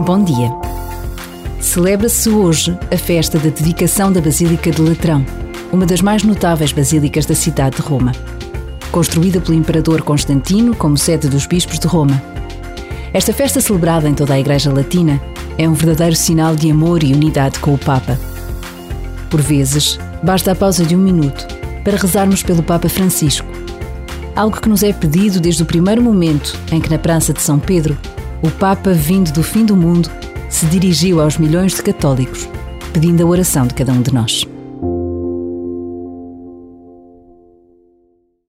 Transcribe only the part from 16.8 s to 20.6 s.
e unidade com o Papa. Por vezes, basta a